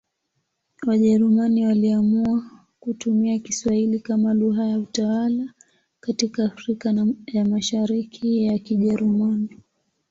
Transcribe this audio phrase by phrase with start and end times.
[0.87, 2.43] Wajerumani waliamua
[2.79, 5.53] kutumia Kiswahili kama lugha ya utawala
[5.99, 9.59] katika Afrika ya Mashariki ya Kijerumani.